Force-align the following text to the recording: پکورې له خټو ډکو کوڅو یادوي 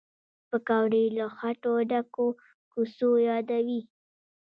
پکورې 0.49 1.03
له 1.17 1.25
خټو 1.37 1.73
ډکو 1.89 2.27
کوڅو 2.71 3.11
یادوي 3.27 3.81